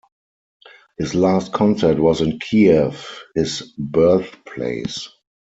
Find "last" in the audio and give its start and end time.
1.13-1.53